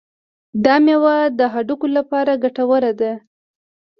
[0.63, 3.13] دا میوه د هډوکو لپاره ګټوره ده.